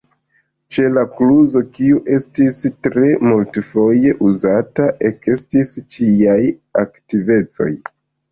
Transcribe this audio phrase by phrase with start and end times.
[0.75, 2.57] Ĉe la kluzo, kiu estis
[2.87, 6.41] tre multfoje uzata, ekestis ĉiaj
[6.85, 7.71] aktivecoj.